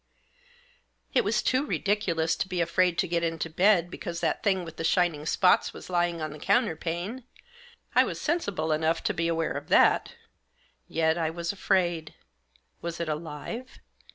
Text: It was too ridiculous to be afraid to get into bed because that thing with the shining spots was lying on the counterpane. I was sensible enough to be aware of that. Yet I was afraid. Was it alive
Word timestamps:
It 1.13 1.23
was 1.23 1.43
too 1.43 1.63
ridiculous 1.63 2.35
to 2.37 2.47
be 2.47 2.59
afraid 2.59 2.97
to 2.97 3.07
get 3.07 3.21
into 3.23 3.51
bed 3.51 3.91
because 3.91 4.19
that 4.19 4.41
thing 4.41 4.65
with 4.65 4.77
the 4.77 4.83
shining 4.83 5.27
spots 5.27 5.73
was 5.73 5.91
lying 5.91 6.23
on 6.23 6.31
the 6.31 6.39
counterpane. 6.39 7.23
I 7.93 8.03
was 8.03 8.19
sensible 8.19 8.71
enough 8.71 9.03
to 9.03 9.13
be 9.13 9.27
aware 9.27 9.51
of 9.53 9.67
that. 9.67 10.15
Yet 10.87 11.19
I 11.19 11.29
was 11.29 11.51
afraid. 11.51 12.15
Was 12.81 12.99
it 12.99 13.09
alive 13.09 13.77